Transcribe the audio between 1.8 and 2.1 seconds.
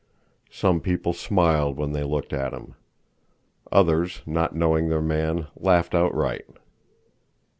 they